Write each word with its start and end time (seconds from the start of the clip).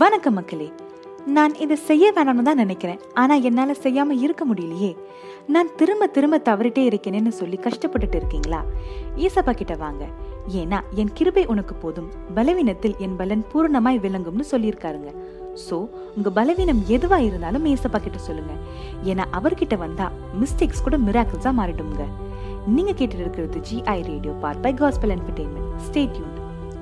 வணக்கம் 0.00 0.36
மக்களே. 0.38 0.66
நான் 1.34 1.52
இதை 1.64 1.76
செய்ய 1.88 2.04
வேணாம்னு 2.16 2.44
தான் 2.46 2.60
நினைக்கிறேன். 2.62 3.00
ஆனால் 3.20 3.44
என்னால் 3.48 3.72
செய்யாமல் 3.82 4.20
இருக்க 4.24 4.42
முடியலையே. 4.50 4.90
நான் 5.54 5.68
திரும்ப 5.80 6.06
திரும்ப 6.16 6.40
தவறிட்டே 6.48 6.82
இருக்கேனேன்னு 6.90 7.32
சொல்லி 7.40 7.56
கஷ்டப்பட்டுட்டு 7.66 8.16
இருக்கீங்களா? 8.20 8.60
ஈசப்பா 9.24 9.52
கிட்ட 9.60 9.74
வாங்க. 9.84 10.04
ஏன்னா 10.60 10.78
என் 11.02 11.12
கிருபை 11.18 11.44
உனக்கு 11.54 11.74
போதும். 11.84 12.08
பலவீனத்தில் 12.38 12.96
என் 13.06 13.16
பலன் 13.20 13.44
பூரணமாய் 13.52 14.02
விளங்கும்னு 14.06 14.46
சொல்லியிருக்காருங்க. 14.52 15.12
ஸோ 15.66 15.78
உங்க 16.16 16.30
பலவீனம் 16.40 16.82
எதுவா 16.96 17.20
இருந்தாலும் 17.28 17.68
ஏசப்பா 17.74 18.00
கிட்ட 18.06 18.20
சொல்லுங்க. 18.28 18.54
ஏன்னா 19.12 19.26
அவர்கிட்ட 19.40 19.78
வந்தா 19.86 20.08
மிஸ்டேக்ஸ் 20.42 20.86
கூட 20.88 20.98
மிராக்கிள்ஸா 21.08 21.52
மாறிடுங்க 21.60 22.06
நீங்க 22.74 22.92
கேட்டுட்டு 22.92 23.24
இருக்கிறது 23.26 23.60
GI 23.70 23.98
radio 24.12 24.34
part 24.44 24.64
by 24.66 24.74
Gospel 24.82 25.14
Entertainment 25.18 25.72
stay tuned 25.88 26.33